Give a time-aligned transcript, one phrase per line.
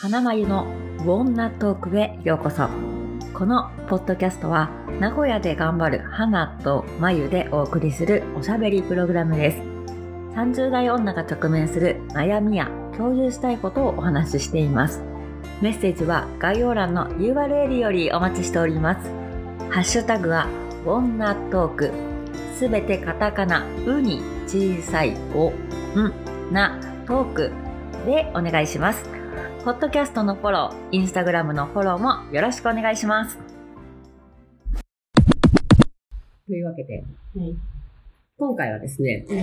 [0.00, 0.66] 花まゆの
[1.00, 2.68] ウォンナトークへようこそ。
[3.34, 4.70] このポッドキャストは
[5.00, 9.58] 名古屋で頑張る花とまゆでお送りするおしゃべりプログラムです。
[10.36, 15.02] 30代女が直面する悩みや共有したいことをお話ししています。
[15.60, 19.10] メッセージは概要欄の URL よりお待ちしております。
[19.70, 20.46] ハッシュタグは
[20.84, 21.90] ウォンナトーク。
[22.54, 26.12] すべてカタカナうに小さいおん
[26.52, 27.52] なトーク
[28.06, 29.15] でお願いします。
[29.66, 33.36] ポッドキャストのフォロー、インスタグラムのフォローもよろしくお願いします。
[36.46, 37.56] というわけで、はい。
[38.38, 39.36] 今回はですね、うん。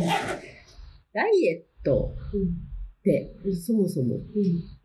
[1.12, 2.40] ダイエットうん。
[2.40, 3.36] って、
[3.68, 4.20] そもそもっ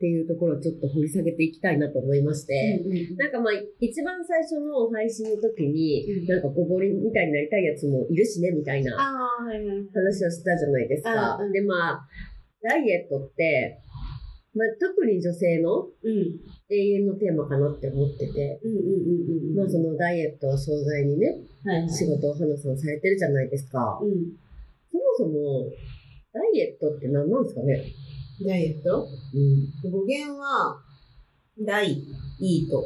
[0.00, 3.16] ていうところをちょっと掘り下げていきたいなと思いまして、うん。
[3.16, 8.96] なんかまあ、一番最初の配信の時に、うんなんかごぼりみたいになりたいやつもいるしね、みたいな。
[8.98, 11.48] 話をしたじゃないですかうんう。
[11.50, 12.08] んで、まあ、
[12.60, 13.78] ダイエットって、
[14.54, 16.40] まあ、特に女性のうん。
[16.70, 19.56] 永遠のテーマかなって思ってて、うんうんうんうん。
[19.56, 21.90] まあそのダイエットを商材にね、はいはい。
[21.90, 23.98] 仕事を花さんされてるじゃないですか。
[24.02, 24.36] うん。
[24.90, 25.70] そもそも、
[26.32, 27.84] ダイエットって何なんですかね？
[28.46, 29.06] ダイエット？
[29.34, 29.90] うん。
[29.90, 30.82] 語源は、
[31.60, 32.04] ダイ、
[32.40, 32.84] イート。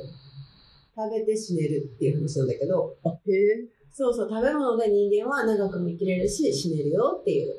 [0.95, 3.65] 食べて死ねるっていう話なんだけど、あ、へえ。
[3.91, 7.55] そうそう、食べ物で人間は長くも生きれるし、死ねるよっていう。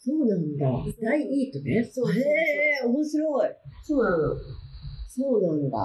[0.00, 0.66] そうなんだ。
[1.02, 1.84] ダイイートね。
[1.84, 2.26] そうそうそうへ
[2.82, 3.48] え、面白い。
[3.84, 4.34] そうなの。
[4.34, 4.40] だ
[5.08, 5.76] そうなんだ。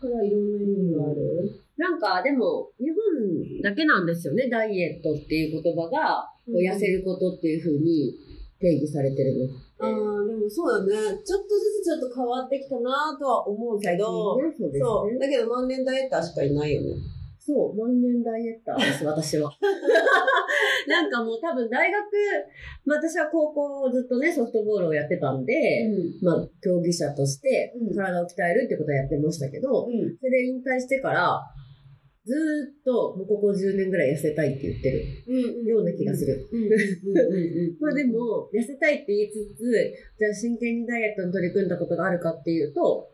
[0.00, 1.50] からいろんな意味がある。
[1.76, 8.14] なんか、でも、日本だけなんですよね、ダイエットっていう言葉が、痩せることっていうふうに
[8.60, 9.54] 定義されてるの。
[9.80, 11.22] ああ、でもそうだね。
[11.24, 14.80] ちょっとずつちょっと変わってきたなとは思うけど、ねそうですね。
[14.80, 15.18] そう。
[15.18, 16.96] だけど万年ダイエッターしかいないよね。
[17.44, 19.52] そう、万年ダイエッターです、 私は。
[20.88, 22.02] なんかもう多分大学、
[22.86, 26.24] まあ私は高校ずっとね、ソフトボールをやってたんで、ん。
[26.24, 30.16] まあ競技者としてうん体を鍛えるってことをやってましたけど、うん。
[30.16, 31.38] それで引退してから、
[32.24, 35.66] ずーっともうここ10年ぐらい痩せたいって言ってるうん。
[35.66, 36.48] ような気がする。
[37.78, 39.70] まあで、も、痩せたいって言いつつ、
[40.18, 43.10] じゃあ真剣にダイエットに取り組んだことがあるかっていうと、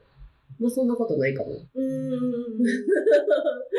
[0.58, 1.50] まあそんなことないかも。
[1.50, 2.62] うん。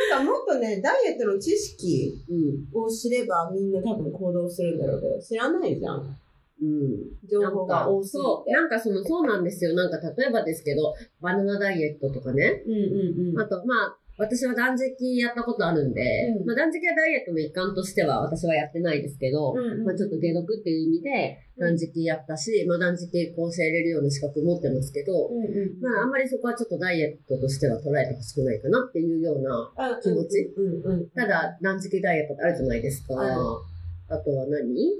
[0.09, 2.84] なんかもっとね、ダイエットの知識うん。
[2.84, 6.18] を知ればみんな多分行動するんだろうけど、知らないじゃん。
[6.62, 7.28] うん。
[7.28, 8.52] 情報が多すぎそう、て。
[8.54, 9.74] なんかその、そうなんですよ。
[9.74, 12.64] なんか例えばですけど、バナナダイエットとかね。
[12.66, 13.40] うんうんうん。
[13.40, 16.02] あと、まあ、私は断食やったことあるんで、
[16.40, 25.82] うんまあ断食はダイエットの一環としては私はやってないですけど、うんうんまあちょっと解毒っていう意味で断食やったし、まあ断食こう教えれるような資格持ってますけど、うんうん。
[25.82, 31.10] まああんまりそこはちょっとダイエットとしては捉えてほしくないかなっていうような、あ気持ちうんうん。
[31.12, 33.16] ただ断食ダイエットってあるじゃないですか。
[33.16, 34.92] あとは何？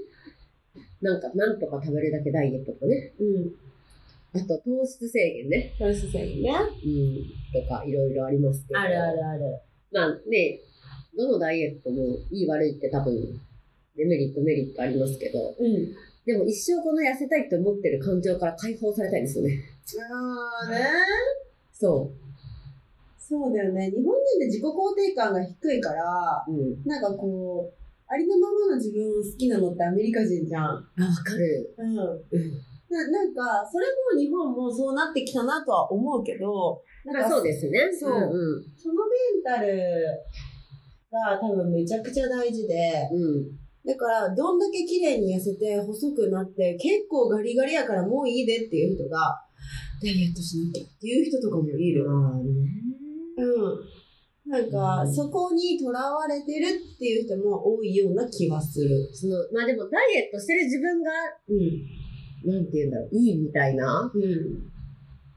[1.02, 3.12] なんか、なんとか食べるだけダイエットとかね。
[3.20, 3.52] うん。
[4.34, 5.74] あと糖質制限ね。
[5.78, 6.50] トラス制限ね。
[6.50, 6.88] う
[7.58, 7.62] ん。
[7.62, 8.80] とか、いろいろありますけど。
[8.80, 9.60] あるあるある。
[9.92, 10.60] まあね、
[11.16, 13.14] どのダイエットもいい悪いって多分、
[13.96, 15.94] デメリット、メリットありますけど、うん。
[16.24, 19.60] でも一生この痩せたいって思ってる感情から解放されたいですよね。
[20.10, 20.86] ああね。
[21.72, 22.10] そ
[23.18, 23.90] そうだよね。
[23.90, 26.52] 日本人って自己肯定感が低いから、う。
[26.52, 26.84] うん。
[26.84, 30.64] なんかこう、ありのままの自分を好きなのってアメリカ人じゃん。
[30.64, 30.84] あ、わ
[31.24, 31.74] かる。
[31.76, 31.98] うん。
[31.98, 32.18] うん。
[32.92, 37.90] ななんか、それも日本もそうなってきたなとは思うけど、なんかまあそうですね。
[37.92, 39.80] そううんそのメンタル
[41.10, 43.22] が多分めちゃくちゃ大事で、うん。
[43.22, 43.62] うん。
[43.84, 49.40] だから、どんだけ綺麗に痩せて細くなって、結構ガリガリやからもういいでっていう人が、
[50.02, 52.04] ダイエットしなきゃっていう人とかもいる。
[52.06, 54.02] うん。
[54.46, 56.66] なんか、うんそこにとらわれてる
[56.96, 59.08] っていう人も多いような気はする。
[59.12, 61.10] その、まあでもダイエットしてる自分が、
[61.48, 62.01] うん。
[62.44, 64.72] なんて言うんだろう、いいみたいなうん。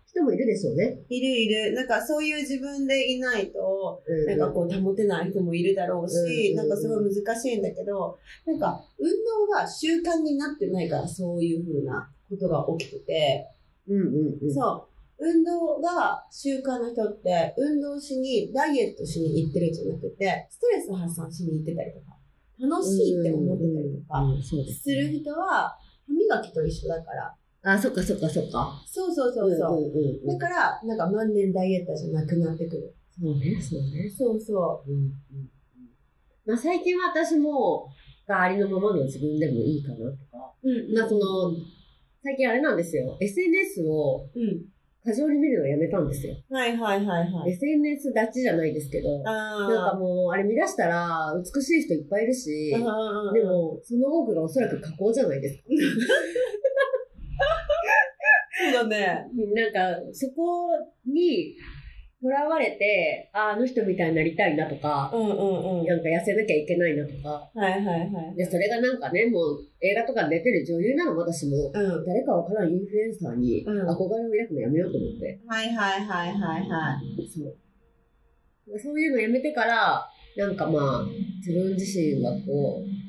[0.07, 0.97] 人もいるでしょうね。
[1.09, 1.73] いるいる。
[1.73, 13.47] なんかそういう自分でいないと、うんなんかこう保てない人もいるだろうし、うんなんかすごい難しいんだけど、なんか運動が習慣になってないからそういうふうなことが起きてて、
[13.87, 14.53] うんうんうん。
[14.53, 14.95] そう。
[15.17, 22.17] 運動が習慣の人って、運動しに、ダイエットしに行ってるんじゃなくて、ストレス発散しに行ってたりとか、
[22.59, 24.23] 楽しいって思ってたりとか
[24.73, 27.35] する人は、歯磨きと一緒だから。
[27.63, 28.81] あ、そっかそっかそっか。
[28.85, 29.81] そうそうそうそう。
[29.81, 32.95] んうんうんだから、なんか万年ダイエッターじゃなくなってくる。
[33.19, 34.09] そうね、そうね。
[34.09, 35.11] そうそうんうんうん
[36.45, 37.89] まあ最近は私も、
[38.27, 40.53] がありのままの自分でもいいかなとか。
[40.63, 40.69] う。
[40.69, 41.51] うんまあその、
[42.23, 43.17] 最近あれなんですよ。
[43.19, 44.65] SNS をうん。
[45.05, 46.33] 過剰に見るのをやめたんですよ。
[46.49, 47.51] はいはいはいはい。
[47.51, 49.21] SNS 立ちじゃないですけど。
[49.23, 52.79] あなんかもう、あれ見出したら、美しい人いっぱいいるし、で
[53.43, 55.63] も、その多くがおそらく加工じゃないですか。
[58.57, 59.27] そうどね。
[59.53, 60.69] なんか、そこ
[61.05, 61.55] に、
[62.25, 65.85] とらわれて、ああの人みたいになりたいなとか、うんうんうん。
[65.85, 68.35] なんか痩せなきゃいけないなとか、はいはいはい。
[68.35, 72.03] で、それがなんかね、もう映画とかに出てる女優なの私も、うん。
[72.03, 75.39] 誰かわからんインフルエンサーにうん憧れを抱くのやめようと思って。
[75.45, 77.27] はいはいはいはいはい。
[77.29, 78.79] そう。
[78.79, 81.05] そういうのやめてから、なんかまあ、
[81.45, 83.04] 自分自身がこう、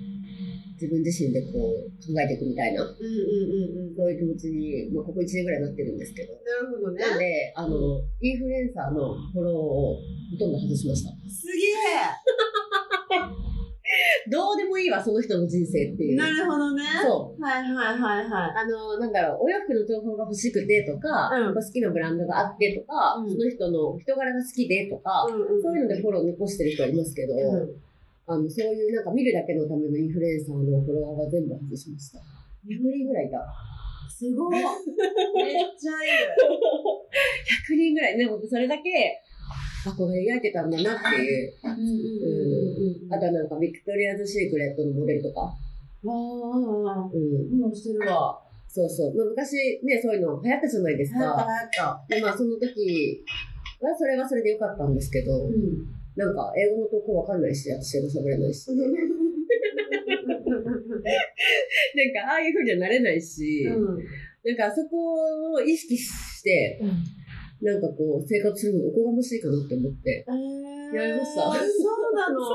[0.77, 2.97] 自分自身でこう考えていくみたいな、うんうんう
[3.89, 3.97] んうん。
[3.97, 6.35] そういう気持ちに、まあ、ここ1年ぐらいなってるんですけど。
[6.45, 7.01] なるほどね。
[7.01, 7.77] なんで、あの、
[8.21, 10.03] インフルエンサーのフォローをほ
[10.39, 11.11] とんど外しました。
[11.29, 11.57] すげ
[14.29, 16.15] どうでもいいわ、その人の人生っていえ。
[16.15, 16.19] う。
[16.19, 16.83] なるほどね。
[17.03, 17.43] そう。
[17.43, 18.53] はいはいはいはい。
[18.57, 27.86] あの、なんだろう、お洋服の情報が欲しくてとか、うん好きなブランドがあってとか、うんその人の人柄が好きでとか、うんそういうのでフォロー残してる人はいますけど、うん
[28.27, 32.19] あの、そういうなんか見るだけのためのインフルエンサーのフォロワーは全部外しました。
[32.67, 33.39] 100人ぐらいいた。
[34.11, 34.57] すごい。
[34.59, 34.65] めっ
[35.79, 36.35] ちゃいい。
[37.71, 39.23] 100人ぐらいね、僕それだけ
[39.87, 41.53] 憧れ描いてたんだなっていう。
[41.63, 43.15] うん。
[43.15, 45.43] あとはなんかビクトリアズ・シークレットのモデルとか。
[45.43, 45.55] あ
[46.09, 47.61] あ、うん。
[47.61, 48.43] もうしてるわ。
[48.69, 49.17] そうそう。
[49.17, 51.47] まあ、昔ね、そういうの流行ったじゃないです流行ったか。
[51.47, 52.15] 流行った。
[52.17, 53.25] で、まあその時
[53.81, 55.87] はそれはそれでよかったんですけど、うん。
[56.17, 58.69] なんか英語の投稿わかんないし、私英語喋れないし。
[58.73, 58.79] なん
[62.13, 63.99] かああいう風にはなれないし、うん。
[64.45, 66.81] なんかあそこを意識して、
[67.63, 70.25] なんかこう生活するのおこがましいかなって思って。
[70.95, 72.39] やりましたそうなの？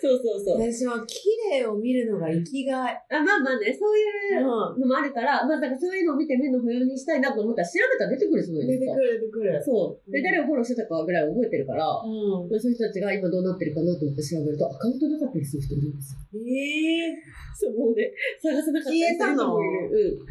[0.00, 0.60] そうそうそう。
[0.72, 1.28] 私は綺
[1.60, 2.96] 麗を見るのが生きがい。
[3.10, 4.80] あまあまあね、そういううん。
[4.80, 8.96] のもあるから、まあだからそういうのを見て目の保養にしたいなと思ったら調べたら出てくるじゃないですか。
[8.96, 9.62] 出てくる出てくる。
[9.64, 10.10] そう。
[10.10, 12.48] で、うん誰をフォローしてたかぐらい覚えてるから、うん。
[12.60, 16.20] そういう人たちが今どうなってるかなと思って調べると、アカウントなかったりする人いるんですよ。
[16.32, 17.16] ええ
[17.56, 19.90] そう、もうね、探せなかったりする人もいる。
[19.92, 20.26] うん。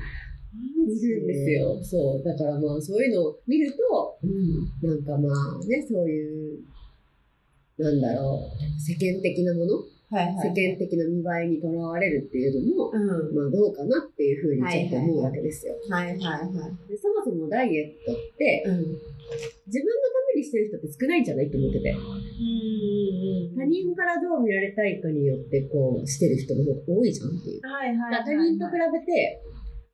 [0.88, 1.84] いるんですよ。
[1.84, 2.24] そう。
[2.24, 4.88] だからまあ、そういうのを見ると、うん。
[4.88, 6.60] なんかまあね、そういう、
[7.78, 9.76] なんだろう、世間的なもの、
[10.10, 10.54] はいはい。
[10.56, 13.36] 世間的な見栄えにとらわれるっていうのも、うん。
[13.36, 15.76] まあどうかなっていうふうにちょっと思うわけですよ。
[15.90, 16.52] はいはいはい。
[16.88, 18.78] でそもそもダイエットって、うん。
[19.66, 21.90] 自分のためにしてる人って少ないんじゃないと思ってて。
[21.90, 23.58] うん。
[23.58, 27.62] 他人からどう見られたいかによってこうしてる人の方が多いじゃんっていう。
[27.66, 29.42] は他人と比べて、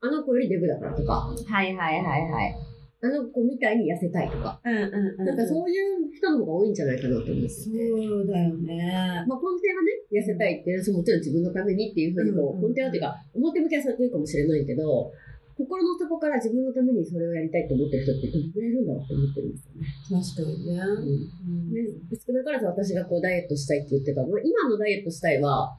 [0.02, 2.56] あの子よりデブだからとか、はいはいはいはい。
[3.02, 5.26] あの子みたいに痩せたいとか、うんうんうん。
[5.26, 7.50] なんかそういう人の方が多いんじゃないかなと思ってて。
[7.50, 9.26] そうだよね。
[9.30, 15.14] まあ根底はね、痩せたいっていうのはもちろん自分のためにっていうふうにこう、うんうん根底はっていうか、表向きはそうてるかもしれないけど、
[15.54, 19.86] 心の底から自分のためにそれをやりたいと思ってる人ってどのくらいいるんだろうって思ってるんですよね。
[20.10, 20.82] 確かにね。
[20.82, 21.06] う
[21.46, 25.74] んで少なからず私がこうダイエットしたいって言ってたのは、今のダイエットしたいは、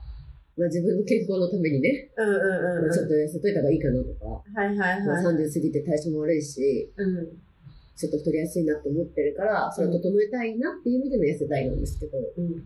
[0.57, 2.93] まあ、自分の健康のためにね、うんうんうん。
[2.93, 5.37] ちょっと痩せといた方がいいかなとか、はいはいまあはい。
[5.37, 7.43] 30過ぎて体調も悪いし、うん。
[7.97, 12.65] ちょっと太りやすいなと思ってるから、それを整えたいなっていう意味での痩せたいなんですけど、うん。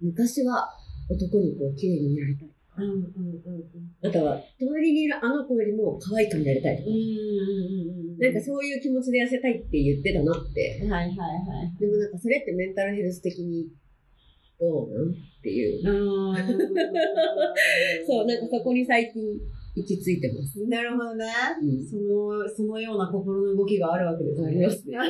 [0.00, 0.72] 昔は
[1.10, 2.48] 男にこう綺麗に見られたい。
[2.78, 6.94] うんうんうんあとは、隣にいるあの子よりも可愛く見られたいとかうん。
[6.94, 8.18] うん、うんうん。
[8.18, 10.78] なんかそういう気持ちで痩せたいって言ってたなって。
[10.82, 11.80] はいはいはい。
[11.80, 13.66] でもなんかそれってメンタルヘルス的に
[14.60, 14.90] どう？
[14.92, 15.82] なんっていう。
[18.06, 19.22] そう、なんかそこに最近
[19.76, 20.66] 行き着いてます。
[20.66, 21.26] なるほどね。
[21.62, 24.48] うんその、そのような心の動きがあるわけですね。
[24.48, 24.98] ありますね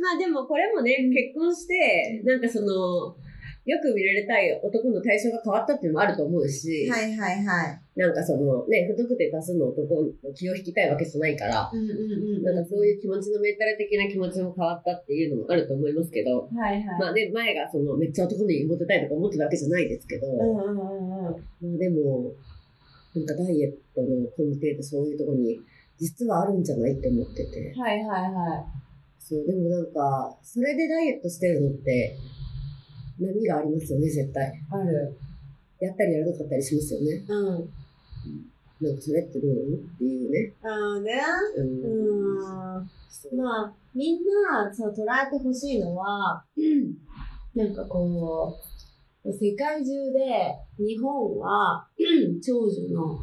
[0.00, 3.14] まあでもこれもね、結婚して、なんかその、
[3.66, 7.80] よく見られたい男の対象が変わったっていうのもあると思うし、はいはいはい。
[7.94, 12.42] なんかそのね、太くて多数の男の気を引きたいわけじゃないから、うんうんうん。
[12.42, 16.84] なんかそういう気持ちのメンタル的な気持ちも変わったっていうのもあると思いますけど、はいはい。
[16.98, 21.22] まあね、前がそのめっちゃ男にモテたいとか思ってたわけじゃないですけど、うんうんうんうん。
[21.22, 22.32] まあでも、
[23.14, 25.60] なんかダイエットの根底ってそういうところに
[25.98, 27.74] 実はあるんじゃないって思ってて。
[27.78, 28.64] はいはいは
[29.18, 32.16] そう、でもなんか、それでダイエットしてるのって、
[33.20, 34.48] 波がありますよね、絶対。
[34.48, 34.52] い。
[34.70, 35.16] ある。
[35.80, 37.24] やったりやらなかったりしますよね。
[37.28, 37.70] うん。
[38.80, 39.52] なんかそれってどう？
[39.52, 40.52] っていうね。
[40.62, 41.12] ああね。
[41.56, 41.60] う。
[41.60, 42.86] うんう
[43.36, 44.18] まあ、みん
[44.50, 46.42] な、そう、捉えてほしいのは、
[47.54, 48.56] なんかこ
[49.24, 51.86] う、世界中で日本は
[52.42, 53.18] 長寿の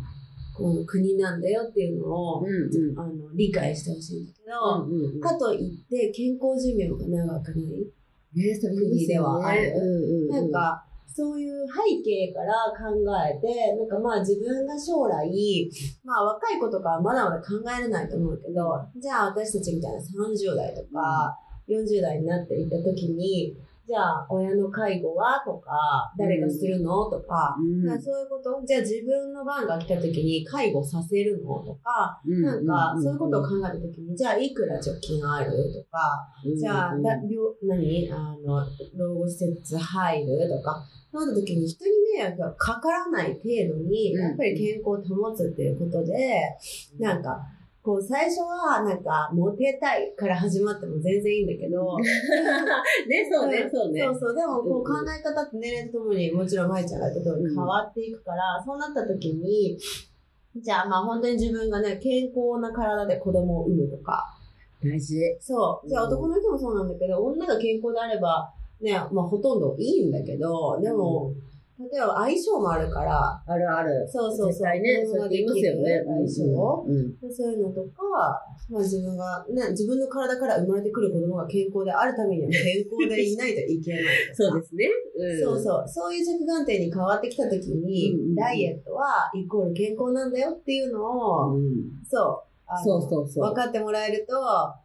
[0.55, 2.99] この国なんだよっていうのを、うんうん。
[2.99, 5.19] あの理解してほしいんだけど、うんうんうん。
[5.19, 7.91] かといって健康寿命が長くない。
[8.33, 10.49] ね、それ国ではあるうんうんうん。
[10.49, 10.83] なん、か、
[11.17, 12.93] そういう背景から考
[13.25, 15.71] えて、なんかまあ自分が将来、
[16.03, 21.35] まあ若い子とかはまだまだ考えれないと思うけど、じゃあ私たちみたいな30代とか
[21.67, 23.57] 40代になっていった時に、
[23.87, 25.71] じゃあ親の介護はとか、
[26.17, 28.01] 誰がするのとか、うん。
[28.01, 36.27] そういうこと、じゃあ自分の番が来た時に介護させるのとか、うんなんかそういうことを考えた時に、じゃあいくら貯金あるとか、
[36.59, 37.31] じゃあ、だ病
[37.63, 38.11] 何？
[38.11, 38.65] あの、
[38.97, 44.21] 老後施設入るとか、そうなった時に人に迷惑がかからない程度に、うん。
[44.21, 46.41] やっぱり健康を保つっていうことで、
[46.99, 47.39] なんか、
[47.87, 51.95] こう最初はなんかモテたいから始まっても全然いいんだけど、
[53.07, 54.01] ね、そうね、そうね。
[54.03, 59.77] そうそう、でもこうんう考え方って年齢とともにもちろん舞ちゃんが言った通り変わっていくから、そうなった時に、
[60.57, 64.21] じゃあまあ本当に自分がね、健康な体で子供を産むとか、
[64.83, 65.15] 大事。
[65.39, 65.87] そう。
[65.87, 71.31] じゃあうん男の人もそうなんだけど、女が健康であれば、ね、まあほとんどいいんだけど、でも、
[71.77, 74.07] 例えば相性もあるから、あるある。
[74.09, 74.47] そうそうそう。
[74.49, 76.01] 絶対ね、そう言いますよね。
[76.27, 77.31] 相性、うん。
[77.31, 78.01] そういうのとか、
[78.69, 84.03] まあ自分が、ね、自分の体から生まれてくる子供が健康であるためには健康でいないといけない。
[84.33, 84.85] そうですね。
[85.17, 85.87] うんそうそう。
[85.87, 91.73] そういう着眼点に変わってきたときに、うんうんうんダイエットはイコール健康なんだよっていうのを、うん。
[92.07, 92.83] そう。
[92.83, 93.43] そうそうそう。
[93.49, 94.35] 分かってもらえると、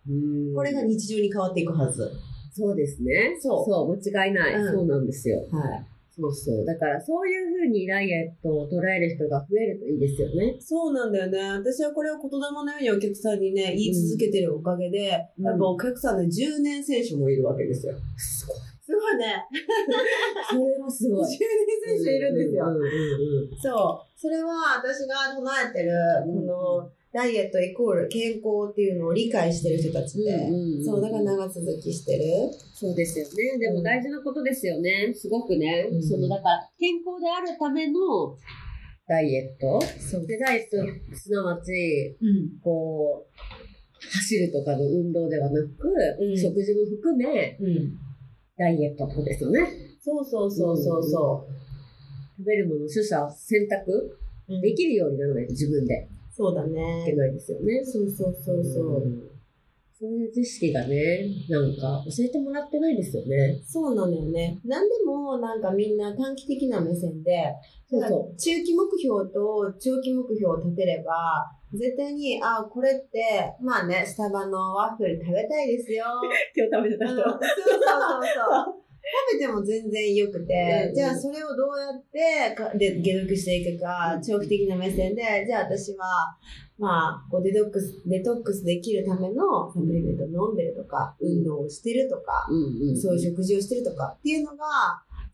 [0.09, 2.11] うんこれが日常に変わっていくはず。
[2.55, 3.37] そうですね。
[3.41, 4.55] そうそう、間違いない。
[4.55, 5.39] うんそうなんですよ。
[5.51, 5.87] はい。
[6.15, 6.65] そうそう。
[6.67, 10.57] だから、そういうふうにダイエットを捉える人が増えるといいですよね。
[10.61, 11.39] そうなんだよね。
[11.53, 14.99] 私はこれを言霊のようにお客さんにね、言い続けてるおかげで、
[15.39, 17.95] うんやっぱお客さんで10年選手もいるわけですよ。
[18.19, 18.57] すごい。
[18.85, 19.37] すごいね。
[20.51, 21.25] それはす10ごい。
[21.25, 21.39] 年
[21.97, 22.67] 選手いるんですよ。
[23.63, 24.21] そう。
[24.21, 25.93] それは私が唱えてる、
[26.27, 32.25] この、ダイエットイコール健康っていうのを理解してる人たちで、うんうんうんそう、だから長続きしてる。
[32.73, 33.59] そうですよね。
[33.59, 35.13] でも大事なことですよね。
[35.15, 35.89] すごくね。
[35.93, 38.35] うんその、だから、健康であるための
[39.07, 39.79] ダイエット。
[40.27, 42.61] で、ダイエット、すなわち、うん。
[42.63, 43.33] こう、
[44.01, 47.99] 走るとかの運動ではなく、うん食事も含め、うん。
[48.57, 49.61] ダイエットってことですよね。
[50.01, 51.47] そうそうそうそうそ
[52.39, 54.17] 食べるもの、取捨、選択
[54.49, 54.61] う。
[54.61, 56.09] できるようにならないと自分で
[56.43, 57.17] そうだいけね。
[57.17, 57.85] ないですよね。
[57.85, 59.07] そうそうそうそう。
[59.07, 59.33] ん
[60.03, 63.63] そういう知識がね、なんか教えてもらってないですよね。
[63.65, 64.59] そうなのよね。
[64.65, 67.55] 何でもなんかみんな短期的な目線で、
[67.89, 68.37] そうそう。
[68.37, 76.05] 中期目標と長期目標を立てれば、絶対に、あ、これって、まあね、スタバのワッフル食べたいですよ。
[76.57, 78.83] 今日食べてうんそうそうそうそう。
[79.31, 86.07] 食べても全然良くて、うんじゃあそれをどうやってかで解毒していくか、長期的な目線で、じゃあ私は、
[86.79, 92.97] まあ、こうデトックス、デトックスできるためのサプリメントを飲んでるとか、運動をしてるとか、うんうん。
[92.97, 94.65] そういう食事をしてるとかっていうのが、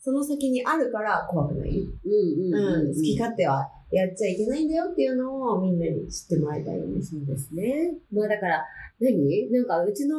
[0.00, 1.70] その先にあるから怖くない。
[1.70, 2.88] うんうんうん。
[2.88, 7.00] うん、好き勝手はやっちゃいけないんだよっていうのをみんなに知ってもらいたいよね。
[7.02, 7.94] そうですね。
[8.12, 8.64] まあだから、
[9.00, 9.50] 何？
[9.50, 10.16] なんかうちの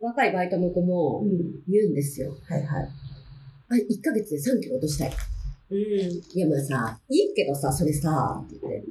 [0.00, 1.28] 若いバイトの子もん。
[1.68, 2.36] 言うんですよ。
[2.48, 2.88] はいはい。
[3.70, 5.12] あ、1ヶ月で3キロ落としたい。
[5.70, 5.78] うん。
[5.78, 8.84] いやまあさ、いいけどさ、それさ、って言って。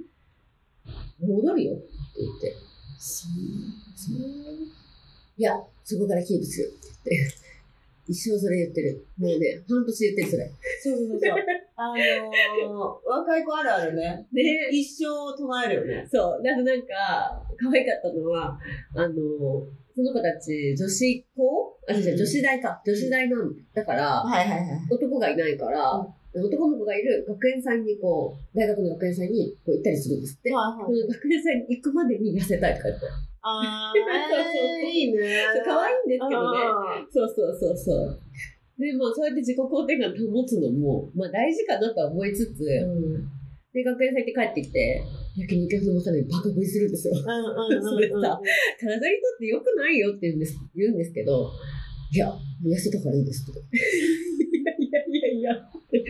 [1.20, 1.84] 戻るよって
[2.20, 2.56] 言って。
[3.00, 4.18] そう
[5.38, 7.48] いや、そこからキープするって言って。
[8.08, 9.06] 一生それ言ってる。
[9.18, 10.52] もうね、半年言ってる、それ。
[10.82, 11.36] そうそうそうそう。
[11.76, 14.26] あのー、若い子あるあるね。
[14.32, 16.08] ね一生唱えるよね。
[16.10, 16.44] そう。
[16.44, 18.58] だからなんか、可愛かったのは、
[18.96, 19.14] あの、
[19.98, 21.80] その子たち、女子校？
[21.90, 22.80] あ、違う、女子大か。
[22.86, 24.88] 女子大なんだから、はいはいはい。
[24.92, 26.06] 男がいないから、
[26.38, 30.54] 男の子がいる学園祭にこう、大学の学園祭にこう行ったりするんですって。
[30.54, 30.86] はいはい。
[30.86, 33.06] その学園祭に行くまでに痩せたいとか言って。
[33.42, 35.46] あ そうそうー、えー、いいね。
[35.66, 36.58] 可愛いんですけどね。
[36.62, 38.20] あそうそうそうそう。
[38.78, 43.37] で、もそうやって自己肯定感保つのも、まあ大事かなとは思いつつ、ーうん。
[43.78, 45.04] で、学園祭って帰ってきて、
[45.38, 47.14] 焼肉屋さんのさらにバカ食いするんですよ。
[47.14, 48.42] それさ
[48.82, 51.52] 体にとって良くないよって言うんです、言うんですけど、
[52.10, 52.34] いや、
[52.66, 53.60] 痩せたからいいですとか。
[53.60, 53.62] い
[54.66, 56.04] やいやいやいやって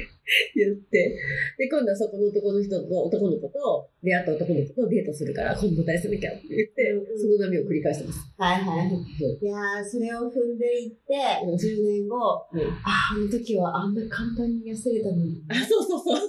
[0.55, 1.17] 言って、
[1.57, 8.19] で、今度はそこの男の人と男の子と出会った男の子とデートするから、今度大すなきゃって言って、うんうんその波を繰り返してます。
[8.37, 8.89] はいはい。
[9.19, 12.15] そういやー、それを踏んでいって、うん10年後、
[12.53, 15.41] うんあ、あの時はあんな簡単に痩せれたのに。
[15.49, 16.19] あ、そうそうそう。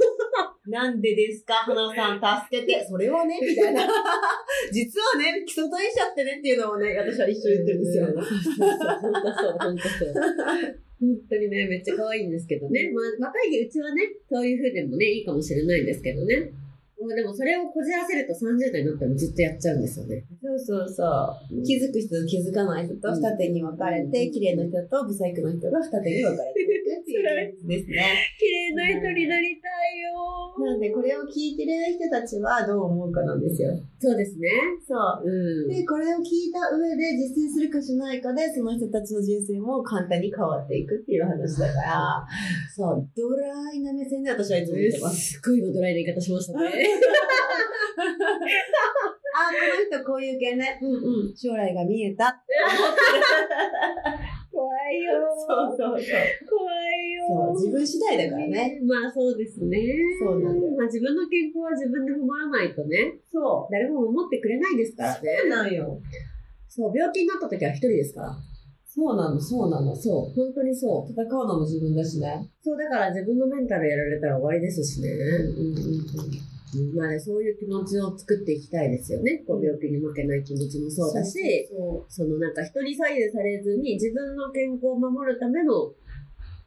[0.78, 1.54] なんでですか？
[1.66, 2.86] 花さん助けて。
[2.86, 3.82] それはね、みたいな。
[4.70, 8.06] 実はね、基礎代謝ってねっていうのをね、私は一緒に言ってるんですよ。
[8.06, 10.14] 本当そう、本当そう。
[11.00, 12.90] 本当にね、めっちゃ可愛いんですけどね。
[12.94, 16.50] まあ、若いうちはね、そういう風でもね、いいかもしれないんですけどね。
[16.98, 20.26] もうでもそれをこじらせると30代になってもずっとやっちゃうんですよね。
[20.42, 21.06] そうそうそ
[21.46, 21.62] う。
[21.62, 27.22] 気づく人と気づかない人と二手に分かれて、うん綺麗な人と不細工な人が二手に分かれていくっていう
[27.66, 28.02] ですね。
[28.38, 30.18] 綺麗な人になりたいよ
[30.58, 33.70] なんで、これを聞いてる人たちはどう思うかなんですよ。
[34.00, 34.48] そうですね。
[34.86, 35.22] そう。
[35.24, 35.68] うん。
[35.68, 42.26] で、これを聞いた上で実践するかしないかで、その人たちの人生も簡単に変わっていくっていう話だから、
[42.74, 45.32] そう、ドライな目線で私はいつも見てます。
[45.34, 46.87] すっごい今ドライな言い方しましたね。
[49.34, 49.56] あ、こ
[49.94, 50.78] の人こういう系ね。
[50.82, 51.36] うんうん。
[51.36, 52.54] 将来が見えたって
[54.50, 56.18] 怖いよそうそうそう。
[56.50, 58.80] 怖いよそう、自分次第だからね。。
[58.82, 59.78] まあそうですね。
[60.18, 63.72] そうなんだよまあ自分の健康は自分で守らないとね、そう。
[63.72, 65.38] 誰も守ってくれないですからね。
[65.42, 66.00] そうなんよ。
[66.68, 68.36] そう、病気になった時は一人ですから。
[68.86, 69.94] そうなの、そうなの。
[69.94, 71.12] そう、本当にそう。
[71.12, 72.50] 戦うのも自分だしね。
[72.60, 75.08] そう、だから自分のメンタルやられたら終わりですしね。
[75.10, 76.57] うんうんうん。
[76.94, 79.42] まあね、そういう気持ちを作っていきたいですよね。
[79.46, 81.38] こう病気に負けない気持ちもそうだし、
[82.08, 85.92] そのなんか人に左右されずに自分の健康を守るための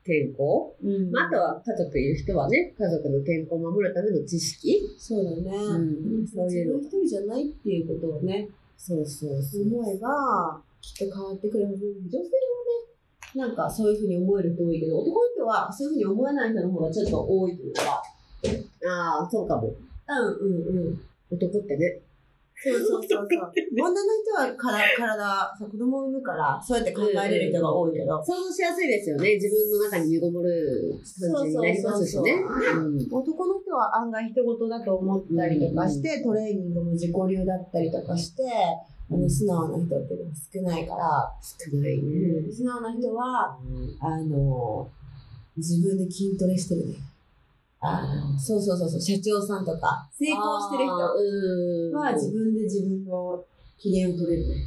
[0.03, 0.87] 健康、そう。
[0.89, 5.51] うんまあ、あとは家族いる人はね、家族の健康を守るための知識、そうだね。
[5.55, 9.61] うんそういうの自分一人じゃないっていうことをね、そうそうそう。
[9.63, 11.77] 思えば、きっと変わってくるはず。
[11.85, 18.01] 女性はね、なんかそういうふうに思える人多いけど、男の人はそういうふうに思えない人の方がちょっと多いというか。
[18.89, 19.75] ああ、そうかも。
[20.19, 21.01] うんうんうん。
[21.31, 22.01] 男ってね。
[22.63, 23.27] そうそうそうそう。
[23.73, 29.33] 女の人はから体、さ子供を産むから、そうやって考えれる人が多いけど、想像しやすいですよね。
[29.35, 30.93] 自分の中に身ごもる
[31.33, 32.33] 感じになりますしね。
[32.75, 38.43] うん男の人は案外人事だと思ったりとかして、トレーニングも自己流だったりとかして、
[39.09, 42.51] あの素直な人っていうのが少ないから、少ないね。
[42.51, 43.57] 素直な人は、
[43.99, 44.87] あの、
[45.57, 46.93] 自分で筋トレしてるね。
[48.37, 50.93] そうそうそうそう、社長さんとか、成功してる人
[51.89, 53.43] 人は自分で自分の
[53.79, 54.63] 機嫌を取れるね。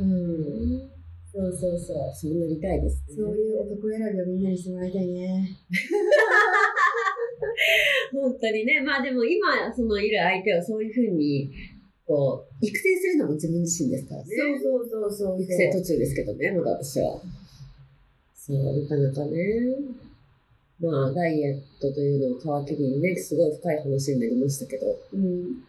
[0.00, 0.90] うん。
[1.30, 2.12] そうそうそう。
[2.12, 3.16] そうなりたいです、ね。
[3.16, 5.56] そういう男選びをみんなにしてもらいたいね。
[8.12, 8.80] 本当にね。
[8.80, 11.52] まあでも今、そのいる相手をそういうふうに、
[12.04, 14.28] こう、育成するのも自分自身ですからね。
[14.60, 15.42] そうそうそうそう。
[15.42, 17.20] 育成途中ですけどね、まだ私は。
[18.34, 19.38] そう、なかなかね。
[20.80, 25.64] まあ、ダイエットというのを皮切りにね、すごい深い話になりましたけど、うん。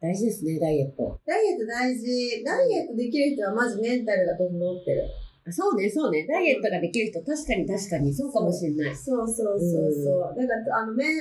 [0.00, 1.20] 大事ですね、ダイエット。
[1.26, 2.42] ダイエット大事。
[2.44, 5.04] ダイエットできる人はまずメンタルが整ってる。
[5.46, 6.26] あそうね、そうね。
[6.26, 8.96] ダイエットができる人、確かに確かに、そうかもしれない。
[8.96, 10.34] そうそうそうそう。
[10.36, 11.16] だから、あの、メン、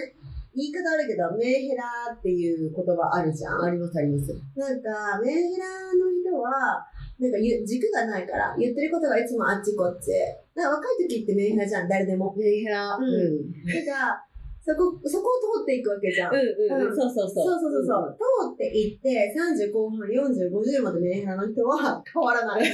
[0.56, 1.84] 言い方あるけど、メンヘラ
[2.18, 3.62] っていう言葉あるじゃん。
[3.64, 4.34] あります、あります。
[4.56, 6.88] なんか、メンヘラの人は、
[7.20, 10.12] なんかゆ軸がないから、言ってることがいつもあっちこっち。
[10.56, 12.34] だから若い時ってメンヘラじゃん、誰でも。
[12.38, 12.96] メンヘラ。
[12.96, 13.52] うんうん。
[13.68, 14.26] だから、
[14.64, 16.34] そこ、そこを通っていくわけじゃん。
[16.34, 16.44] うんう
[16.80, 17.60] ん、うんそうそうそう。
[17.60, 18.16] そうそうそうそう。
[18.16, 22.64] 通っていって、30後半、40、50までメンヘラの人は 変わらない。
[22.64, 22.68] い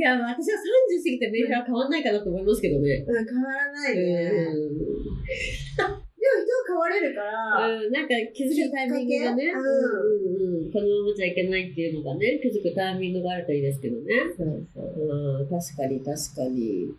[0.00, 3.04] や、私は30過ぎてメンヘラ変わんないかなと思いますけどね。
[3.06, 4.48] うん、変わらないね。
[6.18, 14.04] でも人は変われるから、うん、なんか気づくタイミングがね、うんうんうん、このままじゃいけないっていうのがね、気づくタイミングがあるといいですけどね。
[14.36, 15.40] そうそう。
[15.40, 16.94] うん、確かに確かに。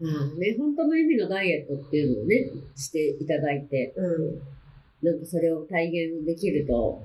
[0.00, 4.40] まあね、本当の意味のダイエットっていうのをね、していただいて、うん。
[5.02, 7.02] なんかそれを体現できると、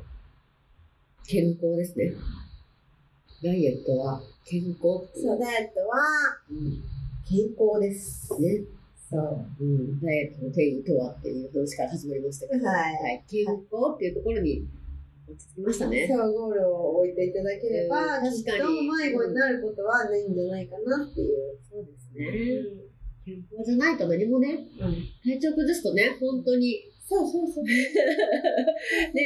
[1.28, 2.14] 健康ですね。
[3.44, 4.80] ダイエットは健康
[5.16, 5.98] そう、ダイエットは
[6.50, 6.84] うん
[7.26, 8.30] 健康です。
[8.42, 8.64] ね。
[9.10, 9.46] そう。
[9.60, 14.68] うん、ダイエットの定義とはっていう話から始まりましたけど、はい健康っていうところに
[15.28, 16.08] 落ち着きましたね。
[16.08, 21.58] そう、ゴールを置いていただければ、うんきっと確かに迷子になることはないんじゃないかなっていう。
[21.70, 22.94] そうですね。
[23.26, 24.96] 健康じゃないと何もね、うん。
[25.24, 27.64] 体調崩すとね、本当に、そうそうそう。
[27.68, 27.78] ね、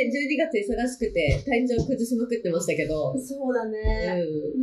[0.09, 4.21] 12月忙しくて体調崩しまくってましたけど、そうだね。
[4.21, 4.61] うん、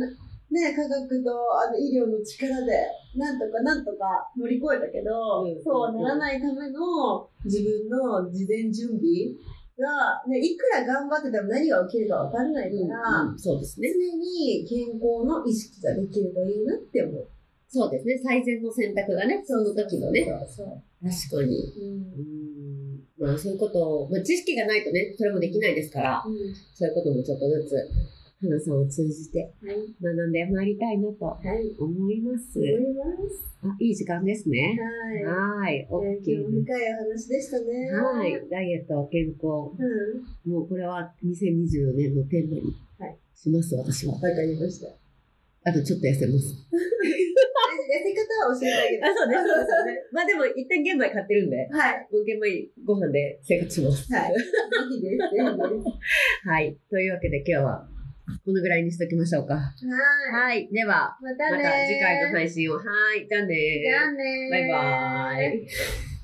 [0.55, 9.35] ね、科学とあの医療の力で、なんとかなんとか乗り越えたけど、うんそうならないための自分の事前準備
[9.77, 13.89] が、ね、いくら頑張ってても何が起きるかわかんないから、うんそうですね。
[13.93, 17.27] 常に健康の意識ができるといいなって思う。
[17.67, 18.19] そうですね。
[18.23, 20.23] 最善の選択がね、その時のね。
[20.23, 21.73] そうそう確かに。
[21.79, 22.45] うん
[23.17, 26.35] まあそういうことを、まあ、知識がないとね、それもできないですから、うん
[26.73, 27.75] そういうこともちょっとずつ、
[28.45, 29.75] 花さんを通じてはい。
[30.01, 31.75] 学んでまいりたいなとはい。
[31.79, 32.59] 思います。
[32.59, 33.55] 思います。
[33.63, 34.77] あ、いい時間ですね。
[34.79, 35.23] はい。
[35.25, 35.87] はい。
[35.89, 37.91] 今日も深いお話でしたね。
[37.91, 38.49] はい。
[38.49, 39.73] ダイエット、健康。
[39.75, 40.51] うん。
[40.51, 44.13] もうこれは2024年のテーマにはいします、私は。
[44.15, 44.87] わかりました。
[45.67, 46.53] あとちょっと痩せます。
[47.85, 49.05] 痩せ方は教えてあげる。
[49.05, 50.03] あ、そうです、そうですよね。
[50.13, 52.07] まあでも一旦玄米買ってるんで、はい。
[52.11, 54.13] もう玄米ご飯で生活します。
[54.13, 54.33] はい。
[54.33, 54.39] ぜ
[54.89, 55.17] ひです。
[55.17, 56.45] ぜひです。
[56.47, 56.77] はい。
[56.89, 57.89] というわけで今日は
[58.43, 59.55] このぐらいにしときましょうか。
[59.55, 60.31] はい。
[60.33, 60.67] はい。
[60.71, 62.75] では、ままたたね次回の配信を。
[62.75, 62.81] は
[63.15, 63.27] い。
[63.27, 66.14] じゃあねじゃあねバイバーイ。